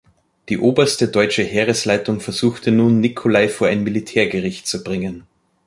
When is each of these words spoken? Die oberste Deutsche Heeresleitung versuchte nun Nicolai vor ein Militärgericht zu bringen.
Die 0.49 0.57
oberste 0.57 1.09
Deutsche 1.09 1.43
Heeresleitung 1.43 2.21
versuchte 2.21 2.71
nun 2.71 3.01
Nicolai 3.01 3.47
vor 3.47 3.67
ein 3.67 3.83
Militärgericht 3.83 4.65
zu 4.65 4.83
bringen. 4.83 5.27